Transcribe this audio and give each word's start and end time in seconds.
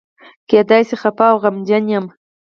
کېدای 0.49 0.81
شي 0.89 0.95
خپه 1.01 1.25
او 1.31 1.37
غمجن 1.43 1.85
یم. 1.93 2.05